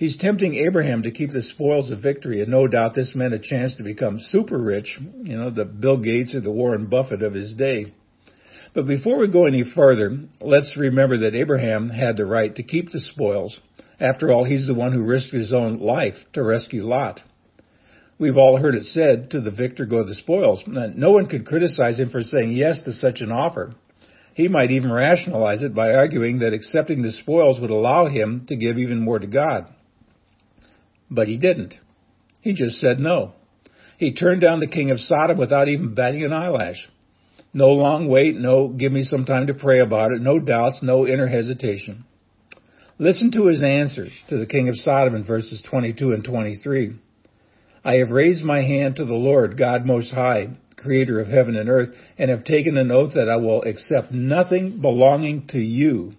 He's 0.00 0.16
tempting 0.16 0.54
Abraham 0.54 1.02
to 1.02 1.10
keep 1.10 1.30
the 1.30 1.42
spoils 1.42 1.90
of 1.90 2.00
victory, 2.00 2.40
and 2.40 2.50
no 2.50 2.66
doubt 2.66 2.94
this 2.94 3.14
meant 3.14 3.34
a 3.34 3.38
chance 3.38 3.74
to 3.74 3.82
become 3.82 4.18
super 4.18 4.56
rich, 4.56 4.98
you 4.98 5.36
know, 5.36 5.50
the 5.50 5.66
Bill 5.66 5.98
Gates 5.98 6.34
or 6.34 6.40
the 6.40 6.50
Warren 6.50 6.86
Buffett 6.86 7.20
of 7.20 7.34
his 7.34 7.52
day. 7.52 7.92
But 8.72 8.86
before 8.86 9.18
we 9.18 9.30
go 9.30 9.44
any 9.44 9.62
further, 9.62 10.20
let's 10.40 10.74
remember 10.78 11.18
that 11.18 11.34
Abraham 11.34 11.90
had 11.90 12.16
the 12.16 12.24
right 12.24 12.56
to 12.56 12.62
keep 12.62 12.90
the 12.90 12.98
spoils. 12.98 13.60
After 14.00 14.32
all, 14.32 14.44
he's 14.44 14.66
the 14.66 14.72
one 14.72 14.94
who 14.94 15.02
risked 15.02 15.34
his 15.34 15.52
own 15.52 15.80
life 15.80 16.16
to 16.32 16.42
rescue 16.42 16.82
Lot. 16.82 17.20
We've 18.18 18.38
all 18.38 18.56
heard 18.56 18.76
it 18.76 18.84
said, 18.84 19.30
to 19.32 19.42
the 19.42 19.50
victor 19.50 19.84
go 19.84 20.02
the 20.06 20.14
spoils. 20.14 20.62
No 20.66 21.10
one 21.10 21.26
could 21.26 21.44
criticize 21.44 21.98
him 21.98 22.08
for 22.08 22.22
saying 22.22 22.52
yes 22.52 22.80
to 22.86 22.94
such 22.94 23.20
an 23.20 23.32
offer. 23.32 23.74
He 24.32 24.48
might 24.48 24.70
even 24.70 24.90
rationalize 24.90 25.62
it 25.62 25.74
by 25.74 25.92
arguing 25.92 26.38
that 26.38 26.54
accepting 26.54 27.02
the 27.02 27.12
spoils 27.12 27.60
would 27.60 27.68
allow 27.68 28.06
him 28.06 28.46
to 28.48 28.56
give 28.56 28.78
even 28.78 29.04
more 29.04 29.18
to 29.18 29.26
God. 29.26 29.66
But 31.10 31.28
he 31.28 31.36
didn't. 31.36 31.74
He 32.40 32.52
just 32.52 32.78
said 32.78 32.98
no. 32.98 33.32
He 33.98 34.14
turned 34.14 34.40
down 34.40 34.60
the 34.60 34.66
king 34.66 34.90
of 34.90 35.00
Sodom 35.00 35.36
without 35.36 35.68
even 35.68 35.94
batting 35.94 36.24
an 36.24 36.32
eyelash. 36.32 36.88
No 37.52 37.68
long 37.70 38.08
wait, 38.08 38.36
no 38.36 38.68
give 38.68 38.92
me 38.92 39.02
some 39.02 39.24
time 39.24 39.48
to 39.48 39.54
pray 39.54 39.80
about 39.80 40.12
it, 40.12 40.22
no 40.22 40.38
doubts, 40.38 40.78
no 40.82 41.06
inner 41.06 41.26
hesitation. 41.26 42.04
Listen 42.98 43.32
to 43.32 43.46
his 43.46 43.62
answer 43.62 44.06
to 44.28 44.38
the 44.38 44.46
king 44.46 44.68
of 44.68 44.76
Sodom 44.76 45.14
in 45.14 45.24
verses 45.24 45.62
22 45.68 46.12
and 46.12 46.24
23. 46.24 46.96
I 47.84 47.94
have 47.94 48.10
raised 48.10 48.44
my 48.44 48.62
hand 48.62 48.96
to 48.96 49.04
the 49.04 49.14
Lord, 49.14 49.56
God 49.56 49.86
Most 49.86 50.12
High, 50.12 50.50
creator 50.76 51.18
of 51.20 51.28
heaven 51.28 51.56
and 51.56 51.68
earth, 51.68 51.88
and 52.18 52.30
have 52.30 52.44
taken 52.44 52.76
an 52.76 52.90
oath 52.90 53.14
that 53.14 53.28
I 53.28 53.36
will 53.36 53.62
accept 53.62 54.12
nothing 54.12 54.80
belonging 54.80 55.46
to 55.48 55.58
you, 55.58 56.14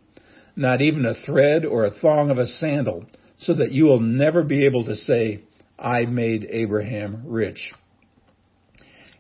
not 0.56 0.82
even 0.82 1.06
a 1.06 1.14
thread 1.14 1.66
or 1.66 1.86
a 1.86 1.92
thong 1.92 2.30
of 2.30 2.40
a 2.40 2.48
sandal, 2.48 3.06
so 3.42 3.56
that 3.56 3.72
you 3.72 3.86
will 3.86 4.00
never 4.00 4.44
be 4.44 4.66
able 4.66 4.86
to 4.86 4.96
say, 4.96 5.42
I 5.78 6.06
made 6.06 6.48
Abraham 6.50 7.24
rich. 7.26 7.74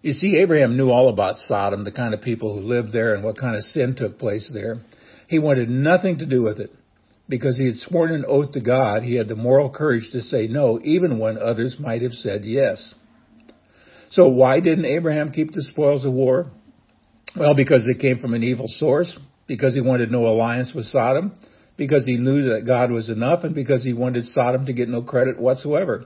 You 0.01 0.13
see, 0.13 0.37
Abraham 0.37 0.77
knew 0.77 0.89
all 0.89 1.09
about 1.09 1.37
Sodom, 1.47 1.83
the 1.83 1.91
kind 1.91 2.13
of 2.13 2.21
people 2.21 2.55
who 2.55 2.65
lived 2.65 2.93
there 2.93 3.13
and 3.13 3.23
what 3.23 3.37
kind 3.37 3.55
of 3.55 3.63
sin 3.63 3.95
took 3.95 4.17
place 4.17 4.49
there. 4.53 4.81
He 5.27 5.39
wanted 5.39 5.69
nothing 5.69 6.19
to 6.19 6.25
do 6.25 6.41
with 6.43 6.59
it. 6.59 6.71
Because 7.29 7.57
he 7.57 7.65
had 7.65 7.77
sworn 7.77 8.11
an 8.11 8.25
oath 8.27 8.51
to 8.53 8.61
God, 8.61 9.03
he 9.03 9.15
had 9.15 9.27
the 9.27 9.35
moral 9.35 9.69
courage 9.69 10.09
to 10.11 10.21
say 10.21 10.47
no, 10.47 10.79
even 10.83 11.17
when 11.17 11.37
others 11.37 11.77
might 11.79 12.01
have 12.01 12.11
said 12.11 12.43
yes. 12.43 12.93
So 14.09 14.27
why 14.27 14.59
didn't 14.59 14.85
Abraham 14.85 15.31
keep 15.31 15.53
the 15.53 15.61
spoils 15.61 16.03
of 16.03 16.13
war? 16.13 16.51
Well, 17.35 17.55
because 17.55 17.85
they 17.85 17.99
came 17.99 18.19
from 18.19 18.33
an 18.33 18.43
evil 18.43 18.65
source, 18.67 19.17
because 19.47 19.73
he 19.73 19.81
wanted 19.81 20.11
no 20.11 20.25
alliance 20.25 20.73
with 20.75 20.85
Sodom, 20.85 21.33
because 21.77 22.05
he 22.05 22.17
knew 22.17 22.49
that 22.49 22.65
God 22.65 22.91
was 22.91 23.09
enough, 23.09 23.43
and 23.43 23.55
because 23.55 23.83
he 23.83 23.93
wanted 23.93 24.25
Sodom 24.27 24.65
to 24.65 24.73
get 24.73 24.89
no 24.89 25.01
credit 25.01 25.39
whatsoever, 25.39 26.05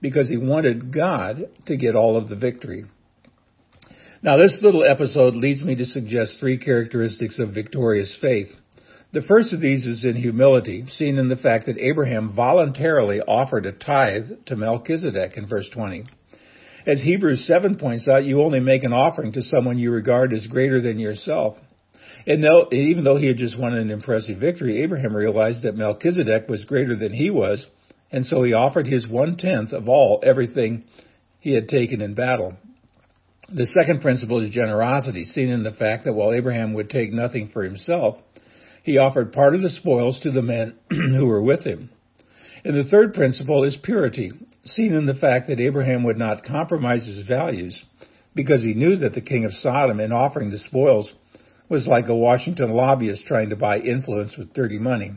because 0.00 0.28
he 0.28 0.36
wanted 0.36 0.94
God 0.94 1.48
to 1.66 1.76
get 1.76 1.96
all 1.96 2.16
of 2.16 2.28
the 2.28 2.36
victory. 2.36 2.84
Now, 4.22 4.36
this 4.36 4.58
little 4.62 4.84
episode 4.84 5.34
leads 5.34 5.62
me 5.62 5.76
to 5.76 5.86
suggest 5.86 6.36
three 6.40 6.58
characteristics 6.58 7.38
of 7.38 7.54
victorious 7.54 8.16
faith. 8.20 8.48
The 9.12 9.22
first 9.22 9.52
of 9.52 9.60
these 9.60 9.86
is 9.86 10.04
in 10.04 10.14
humility, 10.14 10.86
seen 10.86 11.18
in 11.18 11.28
the 11.28 11.36
fact 11.36 11.66
that 11.66 11.78
Abraham 11.78 12.32
voluntarily 12.34 13.20
offered 13.20 13.66
a 13.66 13.72
tithe 13.72 14.30
to 14.46 14.56
Melchizedek 14.56 15.36
in 15.36 15.48
verse 15.48 15.68
20. 15.72 16.04
As 16.86 17.02
Hebrews 17.02 17.46
7 17.46 17.76
points 17.76 18.08
out, 18.08 18.24
you 18.24 18.40
only 18.40 18.60
make 18.60 18.84
an 18.84 18.92
offering 18.92 19.32
to 19.32 19.42
someone 19.42 19.78
you 19.78 19.90
regard 19.90 20.32
as 20.32 20.46
greater 20.46 20.80
than 20.80 20.98
yourself. 20.98 21.56
And 22.26 22.42
though, 22.42 22.68
even 22.72 23.04
though 23.04 23.16
he 23.16 23.26
had 23.26 23.36
just 23.36 23.58
won 23.58 23.74
an 23.74 23.90
impressive 23.90 24.38
victory, 24.38 24.82
Abraham 24.82 25.14
realized 25.14 25.62
that 25.62 25.76
Melchizedek 25.76 26.48
was 26.48 26.64
greater 26.64 26.96
than 26.96 27.12
he 27.12 27.30
was, 27.30 27.66
and 28.12 28.26
so 28.26 28.42
he 28.42 28.52
offered 28.52 28.86
his 28.86 29.08
one 29.08 29.36
tenth 29.36 29.72
of 29.72 29.88
all 29.88 30.20
everything 30.24 30.84
he 31.40 31.54
had 31.54 31.68
taken 31.68 32.00
in 32.00 32.14
battle. 32.14 32.54
The 33.52 33.66
second 33.66 34.02
principle 34.02 34.40
is 34.40 34.50
generosity, 34.50 35.24
seen 35.24 35.48
in 35.48 35.62
the 35.62 35.72
fact 35.72 36.04
that 36.04 36.12
while 36.12 36.32
Abraham 36.32 36.74
would 36.74 36.90
take 36.90 37.12
nothing 37.12 37.48
for 37.48 37.64
himself, 37.64 38.16
he 38.82 38.98
offered 38.98 39.32
part 39.32 39.54
of 39.54 39.62
the 39.62 39.70
spoils 39.70 40.20
to 40.20 40.30
the 40.30 40.42
men 40.42 40.76
who 40.90 41.26
were 41.26 41.42
with 41.42 41.64
him. 41.64 41.90
And 42.64 42.76
the 42.76 42.88
third 42.88 43.14
principle 43.14 43.64
is 43.64 43.76
purity, 43.82 44.30
seen 44.64 44.94
in 44.94 45.06
the 45.06 45.14
fact 45.14 45.48
that 45.48 45.60
Abraham 45.60 46.04
would 46.04 46.18
not 46.18 46.44
compromise 46.44 47.06
his 47.06 47.26
values 47.26 47.82
because 48.34 48.62
he 48.62 48.74
knew 48.74 48.96
that 48.96 49.14
the 49.14 49.20
king 49.20 49.44
of 49.44 49.52
Sodom, 49.52 50.00
in 50.00 50.12
offering 50.12 50.50
the 50.50 50.58
spoils, 50.58 51.12
was 51.70 51.86
like 51.86 52.08
a 52.08 52.14
Washington 52.14 52.72
lobbyist 52.72 53.24
trying 53.24 53.48
to 53.48 53.56
buy 53.56 53.78
influence 53.78 54.36
with 54.36 54.52
dirty 54.52 54.78
money. 54.78 55.12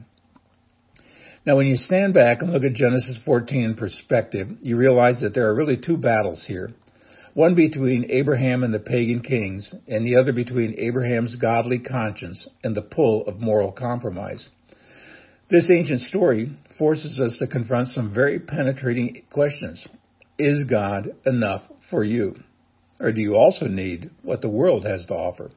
Now, 1.45 1.57
when 1.57 1.67
you 1.67 1.75
stand 1.75 2.13
back 2.13 2.41
and 2.41 2.53
look 2.53 2.63
at 2.63 2.73
Genesis 2.73 3.19
14 3.25 3.63
in 3.63 3.75
perspective, 3.75 4.47
you 4.61 4.77
realize 4.77 5.19
that 5.19 5.33
there 5.33 5.49
are 5.49 5.55
really 5.55 5.75
two 5.75 5.97
battles 5.97 6.45
here 6.47 6.69
one 7.33 7.55
between 7.55 8.11
Abraham 8.11 8.63
and 8.63 8.73
the 8.73 8.79
pagan 8.79 9.21
kings, 9.21 9.73
and 9.87 10.05
the 10.05 10.17
other 10.17 10.31
between 10.31 10.75
Abraham's 10.77 11.35
godly 11.35 11.79
conscience 11.79 12.47
and 12.63 12.75
the 12.75 12.81
pull 12.81 13.25
of 13.25 13.41
moral 13.41 13.71
compromise. 13.71 14.49
This 15.49 15.71
ancient 15.71 16.01
story 16.01 16.55
forces 16.77 17.19
us 17.19 17.37
to 17.39 17.47
confront 17.47 17.89
some 17.89 18.13
very 18.13 18.39
penetrating 18.39 19.23
questions. 19.31 19.87
Is 20.37 20.65
God 20.69 21.15
enough 21.25 21.63
for 21.89 22.03
you? 22.03 22.35
Or 22.99 23.11
do 23.11 23.21
you 23.21 23.35
also 23.35 23.67
need 23.67 24.11
what 24.21 24.41
the 24.41 24.49
world 24.49 24.85
has 24.85 25.05
to 25.07 25.13
offer? 25.13 25.51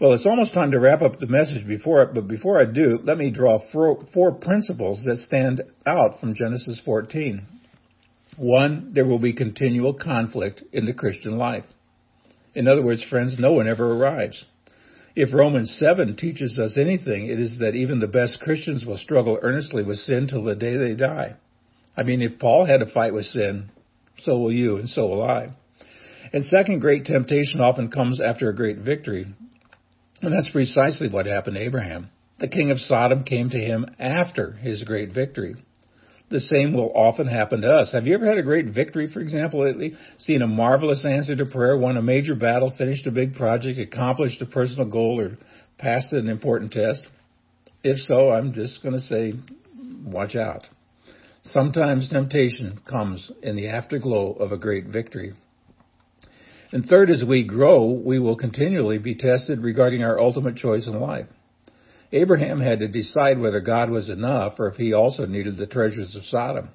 Well, 0.00 0.12
it's 0.12 0.26
almost 0.26 0.54
time 0.54 0.70
to 0.70 0.78
wrap 0.78 1.02
up 1.02 1.18
the 1.18 1.26
message 1.26 1.66
before, 1.66 2.02
it 2.02 2.14
but 2.14 2.28
before 2.28 2.60
I 2.60 2.66
do, 2.66 3.00
let 3.02 3.18
me 3.18 3.32
draw 3.32 3.58
four, 3.72 4.04
four 4.14 4.32
principles 4.32 5.02
that 5.04 5.16
stand 5.16 5.60
out 5.86 6.20
from 6.20 6.34
Genesis 6.34 6.80
14. 6.84 7.44
One, 8.36 8.92
there 8.94 9.06
will 9.06 9.18
be 9.18 9.32
continual 9.32 9.94
conflict 9.94 10.62
in 10.72 10.86
the 10.86 10.94
Christian 10.94 11.36
life. 11.36 11.64
In 12.54 12.68
other 12.68 12.82
words, 12.84 13.04
friends, 13.10 13.36
no 13.40 13.54
one 13.54 13.66
ever 13.66 13.92
arrives. 13.92 14.44
If 15.16 15.34
Romans 15.34 15.76
7 15.80 16.14
teaches 16.16 16.60
us 16.60 16.78
anything, 16.78 17.26
it 17.26 17.40
is 17.40 17.58
that 17.58 17.74
even 17.74 17.98
the 17.98 18.06
best 18.06 18.38
Christians 18.38 18.84
will 18.86 18.98
struggle 18.98 19.40
earnestly 19.42 19.82
with 19.82 19.98
sin 19.98 20.28
till 20.28 20.44
the 20.44 20.54
day 20.54 20.76
they 20.76 20.94
die. 20.94 21.34
I 21.96 22.04
mean, 22.04 22.22
if 22.22 22.38
Paul 22.38 22.66
had 22.66 22.78
to 22.78 22.92
fight 22.94 23.12
with 23.12 23.24
sin, 23.24 23.70
so 24.22 24.38
will 24.38 24.52
you 24.52 24.76
and 24.76 24.88
so 24.88 25.08
will 25.08 25.24
I. 25.24 25.48
And 26.32 26.44
second, 26.44 26.78
great 26.78 27.04
temptation 27.04 27.60
often 27.60 27.90
comes 27.90 28.20
after 28.20 28.48
a 28.48 28.54
great 28.54 28.78
victory. 28.78 29.26
And 30.22 30.32
that's 30.32 30.50
precisely 30.50 31.08
what 31.08 31.26
happened 31.26 31.56
to 31.56 31.62
Abraham. 31.62 32.10
The 32.38 32.48
king 32.48 32.70
of 32.70 32.78
Sodom 32.78 33.24
came 33.24 33.50
to 33.50 33.58
him 33.58 33.86
after 33.98 34.52
his 34.52 34.84
great 34.84 35.12
victory 35.12 35.56
the 36.30 36.40
same 36.40 36.74
will 36.74 36.92
often 36.94 37.26
happen 37.26 37.62
to 37.62 37.72
us. 37.72 37.92
Have 37.92 38.06
you 38.06 38.14
ever 38.14 38.26
had 38.26 38.38
a 38.38 38.42
great 38.42 38.66
victory, 38.66 39.10
for 39.12 39.20
example, 39.20 39.64
lately? 39.64 39.94
Seen 40.18 40.42
a 40.42 40.46
marvelous 40.46 41.04
answer 41.06 41.34
to 41.36 41.46
prayer, 41.46 41.76
won 41.76 41.96
a 41.96 42.02
major 42.02 42.34
battle, 42.34 42.72
finished 42.76 43.06
a 43.06 43.10
big 43.10 43.34
project, 43.34 43.78
accomplished 43.78 44.42
a 44.42 44.46
personal 44.46 44.88
goal, 44.88 45.20
or 45.20 45.38
passed 45.78 46.12
an 46.12 46.28
important 46.28 46.72
test? 46.72 47.06
If 47.82 47.98
so, 48.00 48.30
I'm 48.30 48.52
just 48.52 48.82
going 48.82 48.94
to 48.94 49.00
say, 49.00 49.32
watch 50.04 50.36
out. 50.36 50.66
Sometimes 51.44 52.10
temptation 52.10 52.78
comes 52.88 53.30
in 53.42 53.56
the 53.56 53.68
afterglow 53.68 54.32
of 54.32 54.52
a 54.52 54.58
great 54.58 54.86
victory. 54.86 55.32
And 56.70 56.84
third, 56.84 57.10
as 57.10 57.24
we 57.26 57.44
grow, 57.44 57.90
we 57.90 58.18
will 58.18 58.36
continually 58.36 58.98
be 58.98 59.14
tested 59.14 59.60
regarding 59.60 60.02
our 60.02 60.18
ultimate 60.20 60.56
choice 60.56 60.86
in 60.86 61.00
life. 61.00 61.26
Abraham 62.12 62.60
had 62.60 62.80
to 62.80 62.88
decide 62.88 63.38
whether 63.38 63.60
God 63.60 63.90
was 63.90 64.10
enough 64.10 64.54
or 64.58 64.68
if 64.68 64.76
he 64.76 64.92
also 64.92 65.26
needed 65.26 65.56
the 65.56 65.66
treasures 65.66 66.14
of 66.16 66.24
Sodom. 66.24 66.70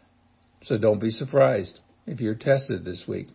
So 0.63 0.77
don't 0.77 1.01
be 1.01 1.11
surprised 1.11 1.79
if 2.05 2.21
you're 2.21 2.35
tested 2.35 2.85
this 2.85 3.05
week. 3.07 3.27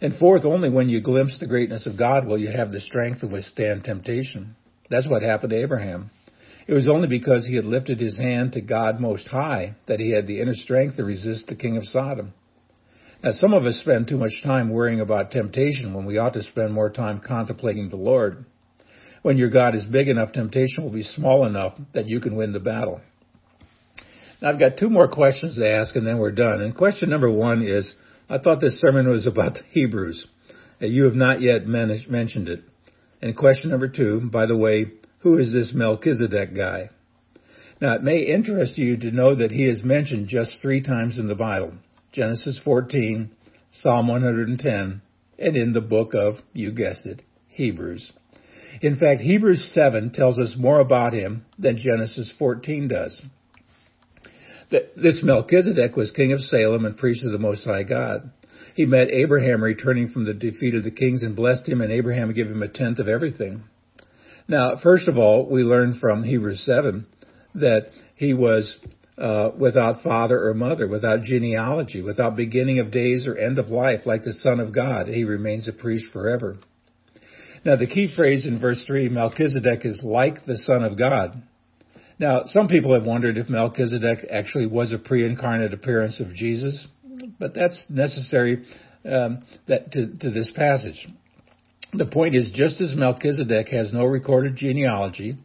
And 0.00 0.16
fourth, 0.18 0.44
only 0.44 0.70
when 0.70 0.88
you 0.88 1.02
glimpse 1.02 1.38
the 1.38 1.46
greatness 1.46 1.86
of 1.86 1.98
God 1.98 2.26
will 2.26 2.38
you 2.38 2.50
have 2.50 2.72
the 2.72 2.80
strength 2.80 3.20
to 3.20 3.26
withstand 3.26 3.84
temptation. 3.84 4.56
That's 4.88 5.08
what 5.08 5.22
happened 5.22 5.50
to 5.50 5.62
Abraham. 5.62 6.10
It 6.66 6.72
was 6.72 6.88
only 6.88 7.08
because 7.08 7.46
he 7.46 7.56
had 7.56 7.64
lifted 7.64 8.00
his 8.00 8.16
hand 8.16 8.52
to 8.52 8.60
God 8.60 9.00
Most 9.00 9.26
High 9.26 9.76
that 9.86 10.00
he 10.00 10.10
had 10.10 10.26
the 10.26 10.40
inner 10.40 10.54
strength 10.54 10.96
to 10.96 11.04
resist 11.04 11.48
the 11.48 11.56
king 11.56 11.76
of 11.76 11.84
Sodom. 11.84 12.32
Now, 13.22 13.32
some 13.32 13.52
of 13.52 13.66
us 13.66 13.76
spend 13.76 14.08
too 14.08 14.16
much 14.16 14.42
time 14.42 14.70
worrying 14.70 15.00
about 15.00 15.30
temptation 15.30 15.92
when 15.92 16.06
we 16.06 16.16
ought 16.16 16.32
to 16.34 16.42
spend 16.42 16.72
more 16.72 16.88
time 16.88 17.20
contemplating 17.20 17.90
the 17.90 17.96
Lord. 17.96 18.46
When 19.22 19.36
your 19.36 19.50
God 19.50 19.74
is 19.74 19.84
big 19.84 20.08
enough, 20.08 20.32
temptation 20.32 20.82
will 20.82 20.92
be 20.92 21.02
small 21.02 21.44
enough 21.44 21.74
that 21.92 22.08
you 22.08 22.20
can 22.20 22.34
win 22.34 22.54
the 22.54 22.60
battle. 22.60 23.02
Now, 24.40 24.48
I've 24.48 24.58
got 24.58 24.78
two 24.78 24.88
more 24.88 25.06
questions 25.06 25.56
to 25.56 25.70
ask 25.70 25.94
and 25.96 26.06
then 26.06 26.18
we're 26.18 26.32
done. 26.32 26.62
And 26.62 26.74
question 26.74 27.10
number 27.10 27.30
one 27.30 27.62
is, 27.62 27.94
I 28.30 28.38
thought 28.38 28.60
this 28.62 28.80
sermon 28.80 29.06
was 29.06 29.26
about 29.26 29.54
the 29.54 29.62
Hebrews. 29.70 30.24
You 30.78 31.04
have 31.04 31.14
not 31.14 31.42
yet 31.42 31.66
mentioned 31.66 32.48
it. 32.48 32.64
And 33.20 33.36
question 33.36 33.70
number 33.70 33.88
two, 33.88 34.30
by 34.32 34.46
the 34.46 34.56
way, 34.56 34.92
who 35.18 35.36
is 35.36 35.52
this 35.52 35.72
Melchizedek 35.74 36.56
guy? 36.56 36.88
Now, 37.82 37.96
it 37.96 38.02
may 38.02 38.20
interest 38.20 38.78
you 38.78 38.96
to 38.96 39.10
know 39.10 39.34
that 39.34 39.50
he 39.50 39.66
is 39.66 39.84
mentioned 39.84 40.28
just 40.28 40.62
three 40.62 40.80
times 40.82 41.18
in 41.18 41.28
the 41.28 41.34
Bible. 41.34 41.74
Genesis 42.12 42.60
14, 42.64 43.30
Psalm 43.70 44.08
110, 44.08 45.02
and 45.38 45.56
in 45.56 45.72
the 45.72 45.80
book 45.80 46.12
of, 46.14 46.36
you 46.52 46.72
guessed 46.72 47.06
it, 47.06 47.22
Hebrews. 47.48 48.12
In 48.82 48.96
fact, 48.96 49.20
Hebrews 49.20 49.70
7 49.72 50.12
tells 50.12 50.38
us 50.38 50.56
more 50.58 50.80
about 50.80 51.12
him 51.12 51.44
than 51.58 51.78
Genesis 51.78 52.32
14 52.38 52.88
does. 52.88 53.20
This 54.70 55.20
Melchizedek 55.22 55.96
was 55.96 56.12
king 56.12 56.32
of 56.32 56.40
Salem 56.40 56.84
and 56.84 56.96
priest 56.96 57.24
of 57.24 57.32
the 57.32 57.38
Most 57.38 57.64
High 57.64 57.82
God. 57.82 58.30
He 58.74 58.86
met 58.86 59.10
Abraham 59.10 59.62
returning 59.62 60.12
from 60.12 60.24
the 60.24 60.34
defeat 60.34 60.74
of 60.74 60.84
the 60.84 60.92
kings 60.92 61.22
and 61.22 61.34
blessed 61.34 61.68
him, 61.68 61.80
and 61.80 61.90
Abraham 61.92 62.32
gave 62.32 62.46
him 62.46 62.62
a 62.62 62.68
tenth 62.68 63.00
of 63.00 63.08
everything. 63.08 63.64
Now, 64.46 64.76
first 64.80 65.08
of 65.08 65.18
all, 65.18 65.48
we 65.50 65.62
learn 65.62 65.98
from 66.00 66.22
Hebrews 66.22 66.64
7 66.64 67.06
that 67.56 67.86
he 68.16 68.32
was 68.34 68.78
uh, 69.20 69.50
without 69.58 70.02
father 70.02 70.48
or 70.48 70.54
mother, 70.54 70.88
without 70.88 71.22
genealogy, 71.22 72.00
without 72.00 72.36
beginning 72.36 72.78
of 72.78 72.90
days 72.90 73.26
or 73.26 73.36
end 73.36 73.58
of 73.58 73.68
life, 73.68 74.00
like 74.06 74.22
the 74.22 74.32
Son 74.32 74.60
of 74.60 74.74
God. 74.74 75.08
He 75.08 75.24
remains 75.24 75.68
a 75.68 75.72
priest 75.72 76.06
forever. 76.12 76.56
Now, 77.64 77.76
the 77.76 77.86
key 77.86 78.12
phrase 78.16 78.46
in 78.46 78.58
verse 78.58 78.82
3, 78.86 79.10
Melchizedek 79.10 79.84
is 79.84 80.00
like 80.02 80.46
the 80.46 80.56
Son 80.56 80.82
of 80.82 80.98
God. 80.98 81.42
Now, 82.18 82.42
some 82.46 82.68
people 82.68 82.94
have 82.94 83.04
wondered 83.04 83.36
if 83.36 83.50
Melchizedek 83.50 84.26
actually 84.30 84.66
was 84.66 84.92
a 84.92 84.98
pre-incarnate 84.98 85.74
appearance 85.74 86.20
of 86.20 86.34
Jesus, 86.34 86.86
but 87.38 87.54
that's 87.54 87.84
necessary 87.90 88.64
um, 89.04 89.44
that 89.68 89.92
to, 89.92 90.16
to 90.18 90.30
this 90.30 90.50
passage. 90.54 91.08
The 91.92 92.06
point 92.06 92.34
is, 92.34 92.50
just 92.54 92.80
as 92.80 92.94
Melchizedek 92.94 93.68
has 93.68 93.92
no 93.92 94.04
recorded 94.04 94.56
genealogy, 94.56 95.36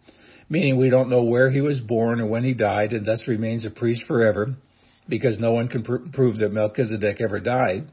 meaning 0.50 0.78
we 0.78 0.90
don't 0.90 1.10
know 1.10 1.24
where 1.24 1.50
he 1.50 1.62
was 1.62 1.80
born 1.80 2.20
or 2.20 2.28
when 2.28 2.44
he 2.44 2.54
died, 2.54 2.94
and 2.94 3.06
thus 3.06 3.28
remains 3.28 3.66
a 3.66 3.70
priest 3.70 4.04
forever, 4.08 4.56
because 5.08 5.40
no 5.40 5.54
one 5.54 5.68
can 5.68 5.84
pr- 5.84 6.10
prove 6.14 6.38
that 6.40 6.54
Melchizedek 6.54 7.22
ever 7.22 7.40
died. 7.40 7.92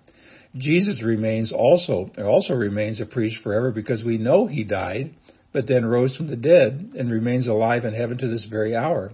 Jesus 0.57 1.03
remains 1.03 1.53
also, 1.53 2.11
also 2.19 2.55
remains 2.55 3.01
a 3.01 3.07
priest 3.07 3.37
forever 3.43 3.71
because 3.73 4.05
we 4.05 4.19
know 4.19 4.47
he 4.47 4.65
died, 4.65 5.15
but 5.53 5.67
then 5.67 5.85
rose 5.85 6.17
from 6.17 6.29
the 6.29 6.37
dead 6.37 6.93
and 6.99 7.11
remains 7.11 7.47
alive 7.47 7.85
in 7.85 7.95
heaven 7.95 8.19
to 8.19 8.29
this 8.29 8.47
very 8.51 8.77
hour. 8.77 9.13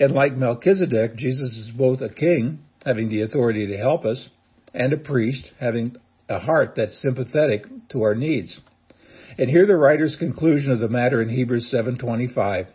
And 0.00 0.12
like 0.12 0.34
Melchizedek, 0.34 1.16
Jesus 1.16 1.56
is 1.56 1.72
both 1.76 2.00
a 2.00 2.12
king 2.12 2.60
having 2.84 3.08
the 3.08 3.22
authority 3.22 3.66
to 3.68 3.76
help 3.76 4.04
us, 4.04 4.28
and 4.74 4.92
a 4.92 4.96
priest 4.96 5.50
having 5.58 5.96
a 6.28 6.38
heart 6.38 6.74
that's 6.76 7.00
sympathetic 7.00 7.64
to 7.90 8.02
our 8.02 8.14
needs. 8.14 8.60
And 9.38 9.48
here 9.48 9.66
the 9.66 9.76
writer's 9.76 10.16
conclusion 10.16 10.72
of 10.72 10.80
the 10.80 10.88
matter 10.88 11.22
in 11.22 11.28
Hebrews 11.28 11.70
7:25. 11.70 12.66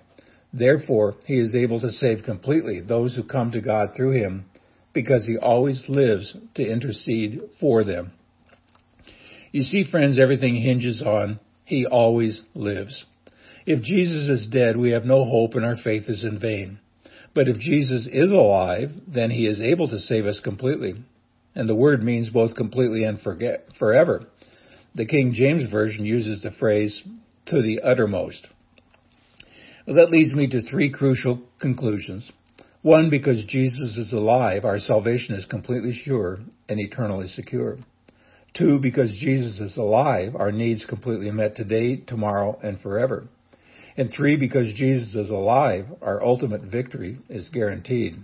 Therefore, 0.54 1.16
he 1.26 1.38
is 1.38 1.56
able 1.56 1.82
to 1.82 1.92
save 1.92 2.24
completely 2.24 2.80
those 2.80 3.16
who 3.16 3.24
come 3.24 3.52
to 3.52 3.62
God 3.62 3.96
through 3.96 4.12
him, 4.12 4.46
because 4.94 5.26
he 5.26 5.38
always 5.38 5.90
lives 5.90 6.36
to 6.56 6.66
intercede 6.66 7.42
for 7.60 7.84
them. 7.84 8.12
You 9.52 9.64
see, 9.64 9.84
friends, 9.84 10.18
everything 10.18 10.56
hinges 10.56 11.02
on 11.02 11.40
he 11.66 11.86
always 11.86 12.42
lives. 12.54 13.06
If 13.66 13.82
Jesus 13.82 14.28
is 14.30 14.48
dead, 14.48 14.78
we 14.78 14.92
have 14.92 15.06
no 15.06 15.26
hope 15.26 15.56
and 15.56 15.66
our 15.66 15.78
faith 15.78 16.10
is 16.10 16.24
in 16.24 16.40
vain. 16.40 16.80
But 17.34 17.48
if 17.48 17.58
Jesus 17.58 18.08
is 18.12 18.30
alive, 18.30 18.92
then 19.08 19.32
he 19.32 19.48
is 19.48 19.62
able 19.62 19.88
to 19.88 20.00
save 20.00 20.26
us 20.26 20.40
completely. 20.40 20.96
And 21.56 21.70
the 21.70 21.76
word 21.76 22.04
means 22.04 22.30
both 22.30 22.56
completely 22.56 23.04
and 23.04 23.22
forget, 23.22 23.68
forever. 23.80 24.28
The 24.96 25.08
King 25.08 25.34
James 25.34 25.70
Version 25.72 26.06
uses 26.06 26.42
the 26.42 26.52
phrase, 26.52 27.02
to 27.48 27.62
the 27.62 27.82
uttermost. 27.82 28.48
Well, 29.86 29.96
that 29.96 30.12
leads 30.12 30.34
me 30.34 30.48
to 30.50 30.62
three 30.62 30.92
crucial 30.92 31.42
conclusions. 31.60 32.32
One, 32.84 33.10
because 33.10 33.44
Jesus 33.48 33.98
is 33.98 34.14
alive, 34.14 34.66
our 34.66 34.78
salvation 34.78 35.36
is 35.36 35.46
completely 35.46 35.94
sure 35.94 36.40
and 36.70 36.80
eternally 36.80 37.28
secure. 37.28 37.78
Two, 38.54 38.78
because 38.80 39.12
Jesus 39.20 39.60
is 39.60 39.78
alive, 39.78 40.36
our 40.36 40.52
needs 40.52 40.86
completely 40.86 41.32
met 41.32 41.56
today, 41.56 41.98
tomorrow, 41.98 42.60
and 42.62 42.80
forever. 42.80 43.28
And 43.98 44.12
three, 44.12 44.36
because 44.36 44.74
Jesus 44.76 45.16
is 45.16 45.30
alive, 45.30 45.86
our 46.02 46.24
ultimate 46.24 46.62
victory 46.62 47.18
is 47.30 47.50
guaranteed. 47.50 48.18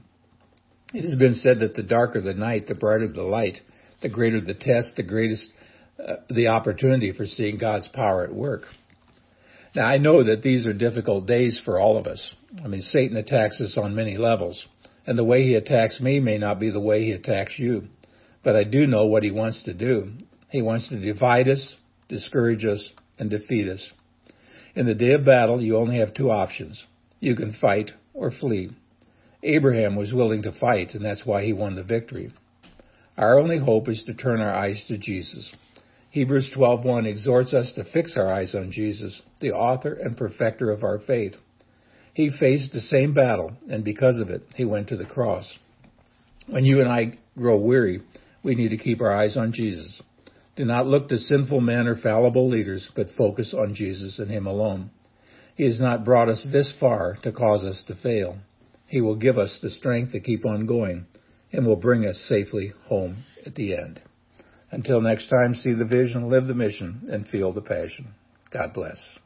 It 0.94 1.02
has 1.02 1.18
been 1.18 1.36
said 1.36 1.60
that 1.60 1.76
the 1.76 1.84
darker 1.84 2.22
the 2.22 2.34
night, 2.34 2.68
the 2.68 2.76
brighter 2.76 3.08
the 3.08 3.24
light, 3.24 3.58
the 4.02 4.10
greater 4.10 4.40
the 4.40 4.54
test, 4.54 4.96
the 4.96 5.04
greatest 5.04 5.50
Uh, 6.00 6.16
the 6.30 6.48
opportunity 6.48 7.12
for 7.12 7.26
seeing 7.26 7.58
God's 7.58 7.88
power 7.90 8.24
at 8.24 8.34
work. 8.34 8.62
Now 9.76 9.86
I 9.86 9.98
know 9.98 10.24
that 10.24 10.42
these 10.42 10.66
are 10.66 10.72
difficult 10.72 11.28
days 11.28 11.60
for 11.66 11.78
all 11.78 11.98
of 11.98 12.08
us. 12.08 12.34
I 12.64 12.68
mean, 12.68 12.82
Satan 12.82 13.18
attacks 13.18 13.60
us 13.60 13.78
on 13.78 13.96
many 13.96 14.16
levels, 14.16 14.66
and 15.06 15.18
the 15.18 15.26
way 15.26 15.44
he 15.44 15.56
attacks 15.56 16.00
me 16.00 16.22
may 16.22 16.38
not 16.38 16.58
be 16.58 16.70
the 16.70 16.80
way 16.80 17.04
he 17.04 17.12
attacks 17.12 17.56
you. 17.58 17.88
But 18.44 18.56
I 18.56 18.64
do 18.64 18.88
know 18.88 19.08
what 19.08 19.24
he 19.24 19.32
wants 19.32 19.64
to 19.64 19.74
do. 19.74 20.14
He 20.50 20.62
wants 20.62 20.88
to 20.88 21.00
divide 21.00 21.50
us, 21.50 21.76
discourage 22.08 22.64
us, 22.64 22.92
and 23.18 23.30
defeat 23.30 23.68
us. 23.68 23.92
In 24.76 24.86
the 24.86 24.96
day 24.96 25.12
of 25.12 25.26
battle, 25.26 25.62
you 25.62 25.76
only 25.76 25.98
have 25.98 26.14
two 26.14 26.32
options. 26.32 26.82
You 27.20 27.36
can 27.36 27.52
fight 27.60 27.92
or 28.14 28.32
flee. 28.32 28.72
Abraham 29.44 29.98
was 29.98 30.14
willing 30.14 30.44
to 30.44 30.58
fight, 30.60 30.94
and 30.94 31.04
that's 31.04 31.26
why 31.26 31.44
he 31.44 31.52
won 31.52 31.76
the 31.76 31.84
victory. 31.84 32.32
Our 33.18 33.38
only 33.38 33.58
hope 33.58 33.90
is 33.90 34.04
to 34.06 34.14
turn 34.14 34.40
our 34.40 34.54
eyes 34.54 34.86
to 34.88 34.98
Jesus. 34.98 35.54
Hebrews 36.12 36.52
12:1 36.56 37.06
exhorts 37.06 37.54
us 37.54 37.72
to 37.74 37.84
fix 37.84 38.18
our 38.18 38.32
eyes 38.32 38.56
on 38.56 38.72
Jesus, 38.72 39.22
the 39.42 39.52
author 39.52 39.94
and 39.94 40.18
perfecter 40.18 40.72
of 40.72 40.84
our 40.84 40.98
faith. 41.00 41.36
He 42.14 42.32
faced 42.32 42.74
the 42.74 42.82
same 42.82 43.14
battle, 43.14 43.52
and 43.70 43.84
because 43.84 44.20
of 44.20 44.30
it, 44.30 44.42
he 44.56 44.66
went 44.66 44.88
to 44.90 44.98
the 44.98 45.06
cross. 45.06 45.58
When 46.48 46.66
you 46.66 46.80
and 46.80 46.90
I 46.90 47.20
grow 47.38 47.58
weary, 47.58 48.02
we 48.42 48.56
need 48.56 48.70
to 48.70 48.78
keep 48.78 49.02
our 49.02 49.14
eyes 49.14 49.38
on 49.38 49.54
Jesus. 49.54 50.02
Do 50.56 50.66
not 50.66 50.88
look 50.88 51.10
to 51.10 51.18
sinful 51.18 51.62
men 51.62 51.88
or 51.88 51.96
fallible 51.96 52.50
leaders, 52.50 52.90
but 52.96 53.12
focus 53.12 53.54
on 53.54 53.76
Jesus 53.76 54.18
and 54.18 54.32
Him 54.32 54.48
alone. 54.48 54.90
He 55.56 55.66
has 55.66 55.80
not 55.80 56.04
brought 56.04 56.28
us 56.28 56.46
this 56.52 56.76
far 56.80 57.16
to 57.24 57.32
cause 57.32 57.64
us 57.64 57.84
to 57.88 57.96
fail. 57.96 58.38
He 58.88 59.00
will 59.00 59.16
give 59.16 59.38
us 59.38 59.60
the 59.62 59.70
strength 59.70 60.12
to 60.14 60.20
keep 60.20 60.46
on 60.46 60.66
going 60.66 61.06
and 61.52 61.66
will 61.66 61.76
bring 61.76 62.06
us 62.06 62.18
safely 62.28 62.74
home 62.88 63.24
at 63.46 63.56
the 63.56 63.76
end. 63.76 64.02
Until 64.72 65.02
next 65.02 65.28
time, 65.28 65.56
see 65.56 65.74
the 65.74 65.86
vision, 65.86 66.30
live 66.30 66.48
the 66.48 66.54
mission, 66.54 67.08
and 67.12 67.28
feel 67.28 67.54
the 67.54 67.62
passion. 67.62 68.10
God 68.52 68.74
bless. 68.74 69.20